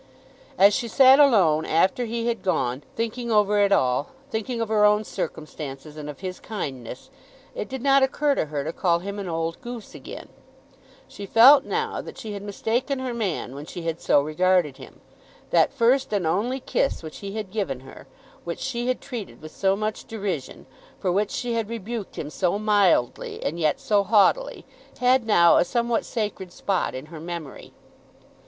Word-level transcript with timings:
As 0.57 0.73
she 0.73 0.87
sat 0.87 1.19
alone 1.19 1.63
after 1.63 2.05
he 2.05 2.25
had 2.25 2.41
gone, 2.41 2.81
thinking 2.95 3.31
over 3.31 3.59
it 3.59 3.71
all, 3.71 4.09
thinking 4.31 4.59
of 4.59 4.67
her 4.69 4.83
own 4.83 5.03
circumstances 5.03 5.95
and 5.95 6.09
of 6.09 6.21
his 6.21 6.39
kindness, 6.39 7.11
it 7.53 7.69
did 7.69 7.83
not 7.83 8.01
occur 8.01 8.33
to 8.33 8.45
her 8.45 8.63
to 8.63 8.73
call 8.73 8.97
him 8.97 9.19
an 9.19 9.29
old 9.29 9.61
goose 9.61 9.93
again. 9.93 10.29
She 11.07 11.27
felt 11.27 11.65
now 11.65 12.01
that 12.01 12.17
she 12.17 12.33
had 12.33 12.41
mistaken 12.41 12.97
her 12.97 13.13
man 13.13 13.53
when 13.53 13.67
she 13.67 13.83
had 13.83 14.01
so 14.01 14.19
regarded 14.23 14.77
him. 14.77 15.01
That 15.51 15.71
first 15.71 16.11
and 16.11 16.25
only 16.25 16.59
kiss 16.59 17.03
which 17.03 17.19
he 17.19 17.33
had 17.33 17.51
given 17.51 17.81
her, 17.81 18.07
which 18.43 18.57
she 18.57 18.87
had 18.87 19.01
treated 19.01 19.39
with 19.39 19.51
so 19.51 19.75
much 19.75 20.05
derision, 20.05 20.65
for 20.99 21.11
which 21.11 21.29
she 21.29 21.53
had 21.53 21.69
rebuked 21.69 22.15
him 22.15 22.31
so 22.31 22.57
mildly 22.57 23.39
and 23.43 23.59
yet 23.59 23.79
so 23.79 24.01
haughtily, 24.03 24.65
had 24.99 25.27
now 25.27 25.57
a 25.57 25.63
somewhat 25.63 26.05
sacred 26.05 26.51
spot 26.51 26.95
in 26.95 27.05
her 27.13 27.19
memory. 27.19 27.71